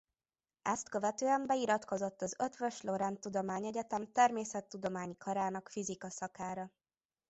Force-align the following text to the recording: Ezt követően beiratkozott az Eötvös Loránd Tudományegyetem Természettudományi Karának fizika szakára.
Ezt 0.61 0.89
követően 0.89 1.45
beiratkozott 1.47 2.21
az 2.21 2.39
Eötvös 2.39 2.81
Loránd 2.81 3.19
Tudományegyetem 3.19 4.11
Természettudományi 4.11 5.17
Karának 5.17 5.69
fizika 5.69 6.09
szakára. 6.09 6.71